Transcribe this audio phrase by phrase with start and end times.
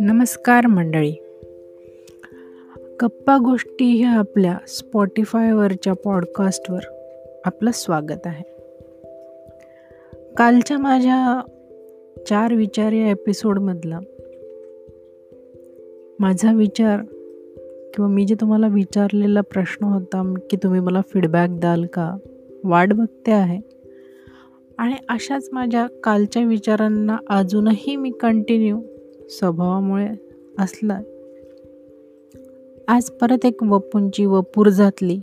[0.00, 1.14] नमस्कार मंडळी.
[3.02, 6.80] गप्पा गोष्टी ह्या आपल्या स्पॉटीफायवरच्या पॉडकास्टवर
[7.44, 8.42] आपलं स्वागत आहे.
[10.36, 11.40] कालच्या माझ्या
[12.28, 13.98] चार विचार या एपिसोडमधला
[16.18, 17.00] माझा विचार
[17.94, 22.16] किंवा मी जे तुम्हाला विचारलेला प्रश्न होता की तुम्ही मला फीडबॅक द्याल का?
[22.64, 23.81] वाट बघते आहे.
[24.82, 28.80] आणि अशाच माझ्या कालच्या विचारांना अजूनही मी कंटिन्यू
[29.30, 30.08] स्वभावामुळे
[30.58, 31.00] असला
[32.88, 35.20] आज परत एक वपूंची वपूर जातली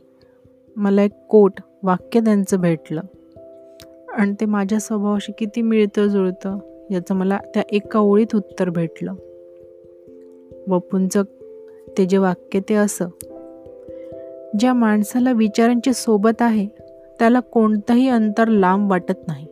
[0.75, 1.51] मला एक कोट
[1.83, 3.01] वाक्य त्यांचं भेटलं.
[4.13, 6.57] आणि ते माझ्या स्वभावाशी किती मिळतं जुळतं
[6.91, 9.13] याचं मला त्या एका ओळीत उत्तर भेटलं.
[10.67, 11.23] वपूंचं
[11.97, 13.07] ते जे वाक्य ते असं.
[14.59, 16.67] ज्या माणसाला विचारांची सोबत आहे
[17.19, 19.45] त्याला कोणतंही अंतर लांब वाटत नाही.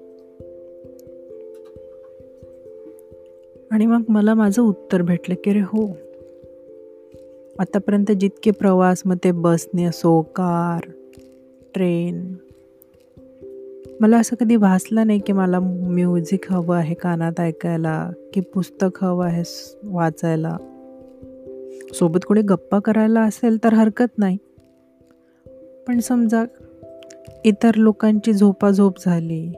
[3.72, 5.98] आणि मग मला माझं उत्तर भेटलं की अरे हो.
[7.60, 10.92] आतापर्यंत जितके प्रवास मग ते बसने असो कार
[11.74, 12.36] ट्रेन.
[14.00, 19.26] मला असं कधी भासलं नाही की मला म्युझिक हवं आहे कानात ऐकायला की पुस्तक हवं
[19.26, 19.44] आहे
[19.84, 20.58] वाचायला.
[21.94, 24.38] सोबत कोणी गप्पा करायला असेल तर हरकत नाही.
[25.88, 26.44] पण समजा
[27.46, 29.52] इतर लोकांची झोपाझोप झाली.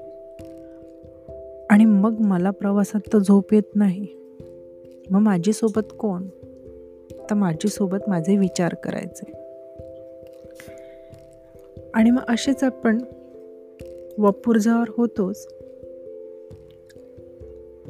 [1.69, 4.07] आणि मग मला प्रवासात तर झोप येत नाही.
[5.11, 6.27] मग माझीसोबत कोण?
[7.29, 9.31] तर माझीसोबत माझे विचार करायचे.
[11.93, 13.01] आणि मग असेच आपण
[14.17, 15.47] वपुर्झावर होतोच.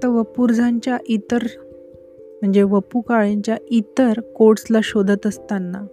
[0.04, 1.38] तर वपुर्झांच्या इतर
[2.42, 5.86] म्हणजे वपू काळेंच्या इतर कोट्सला शोधत असताना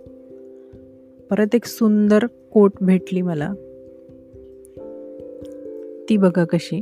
[1.31, 3.53] परत एक सुंदर कोट भेटली मला.
[6.09, 6.81] ती बघा कशी.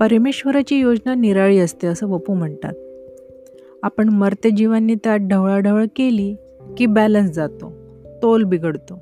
[0.00, 2.72] परमेश्वराची योजना निराळी असते असं वपू म्हणतात.
[3.82, 6.36] आपण मरते जीवांनी त्यात ढवळाढवळ केली
[6.76, 7.72] की बॅलन्स जातो
[8.22, 8.94] तोल बिघडतो.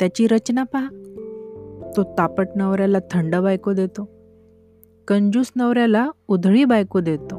[0.00, 0.88] त्याची रचना पहा.
[1.96, 4.08] तो तापट नवऱ्याला थंड बायको देतो.
[5.08, 7.36] कंजूस नवऱ्याला उधळी बायको देतो.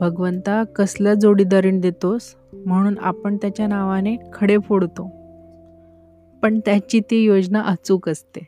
[0.00, 2.22] भगवंता कसल्या जोडीदारीण देतोस
[2.52, 5.23] म्हणून आपण त्याच्या नावाने खडे फोडतो.
[6.44, 8.40] पण त्याची ती योजना अचूक असते.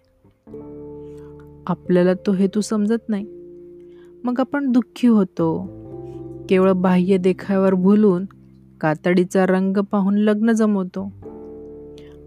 [1.66, 3.24] आपल्याला तो हेतू समजत नाही.
[4.24, 5.70] मग आपण दुःखी होतो.
[6.48, 8.24] केवळ बाह्य देखावर भुलून
[8.80, 11.12] कातडीचा रंग पाहून लग्न जमवतो.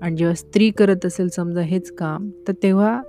[0.01, 3.01] आणि जेव्हा स्त्री करत असेल समजा हेच काम तर तेव्हा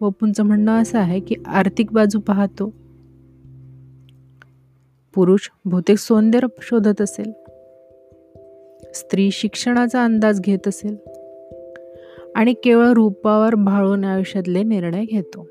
[0.00, 2.72] वपूंचं म्हणणं असं आहे की आर्थिक बाजू पाहतो.
[5.14, 7.32] पुरुष बहुतेक सौंदर्य शोधत असेल.
[8.94, 10.96] स्त्री शिक्षणाचा अंदाज घेत असेल.
[12.34, 15.46] आणि केवळ रूपावर भाळून आयुष्यातले निर्णय घेतो.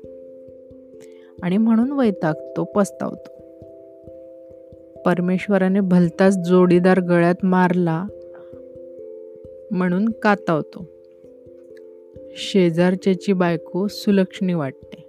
[1.42, 3.40] आणि म्हणून वैतागतो पस्तावतो.
[5.06, 8.04] परमेश्वराने भलताच जोडीदार गळ्यात मारला
[9.70, 10.84] म्हणून कातावतो.
[12.36, 15.04] शेजारच्याची बायको सुलक्षणी वाटते.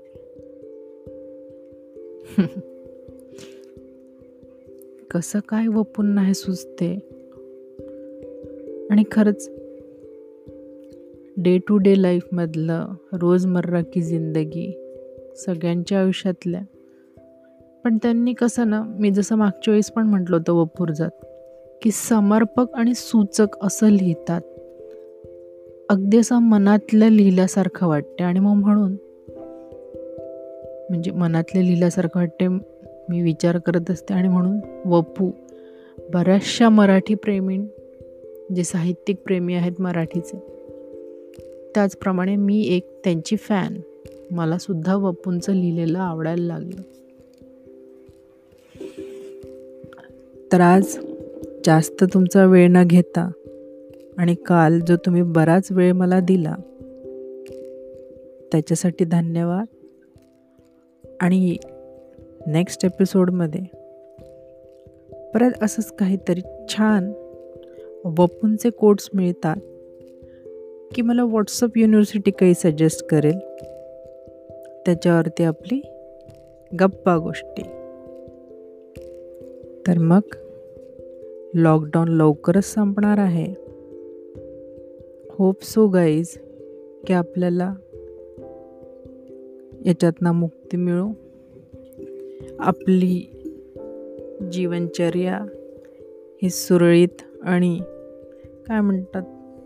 [5.11, 6.91] कसं काय वपून नाही सुचते?
[8.91, 9.49] आणि खरंच
[11.37, 14.77] डे टू डे लाईफमधलं रोजमर्रा की जिंदगी
[15.35, 16.61] सगळ्यांच्या आयुष्यातल्या.
[17.83, 21.25] पण त्यांनी कसं ना मी जसं मागच्या वेळेस पण म्हटलं होतं वपूरजात
[21.81, 24.41] की समर्पक आणि सूचक असं लिहितात.
[25.89, 28.91] अगदी असं मनातलं लिहिल्यासारखं वाटते आणि मग म्हणून
[30.89, 32.47] म्हणजे मनातलं लिहिल्यासारखं वाटते
[33.09, 34.13] मी विचार करत असते.
[34.13, 35.31] आणि म्हणून वपू
[36.13, 37.57] बऱ्याचशा मराठी प्रेमी
[38.55, 40.60] जे साहित्यिक प्रेमी आहेत मराठीचे
[41.75, 43.73] त्याचप्रमाणे मी एक त्यांची फॅन
[44.31, 46.81] मलासुद्धा वपूंचं लिहिलेलं आवडायला लागलं.
[50.51, 50.97] तर आज
[51.65, 53.31] जास्त तुमचा वेळ न घेता
[54.17, 56.55] आणि काल जो तुम्ही बराच वेळ मला दिला
[58.51, 59.65] त्याच्यासाठी धन्यवाद.
[61.21, 61.57] आणि
[62.47, 63.61] नेक्स्ट एपिसोडमध्ये
[65.33, 67.11] परत असंच काहीतरी छान
[68.05, 69.55] वपूंचे कोट्स मिळतात.
[70.95, 73.39] की मला व्हॉट्सअप युनिव्हर्सिटी काही सजेस्ट करेल.
[74.85, 75.81] त्याच्यावरती आपली
[76.79, 77.61] गप्पा गोष्टी.
[79.87, 80.21] तर मग
[81.53, 83.53] लॉकडाऊन लवकरच संपणार आहे.
[85.29, 86.37] होप सो गाईज
[87.07, 87.73] की आपल्याला
[89.85, 91.09] याच्यातनं मुक्ती मिळू.
[92.59, 93.27] आपली
[94.51, 95.39] जीवनचर्या
[96.43, 97.79] ही सुरळीत आणि
[98.67, 99.23] काय म्हणतात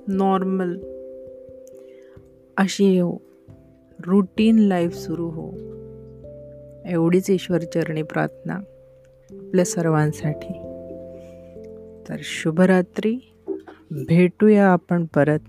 [0.07, 0.77] नॉर्मल
[2.57, 3.17] अशी येऊ
[4.05, 5.51] रुटीन लाईफ सुरू हो.
[6.85, 8.53] एवढीच ईश्वरचरणी प्रार्थना
[9.31, 10.53] आपल्या सर्वांसाठी.
[12.09, 13.15] तर शुभरात्री.
[13.91, 15.39] भेटूया आपण परत.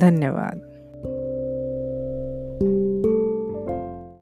[0.00, 0.58] धन्यवाद.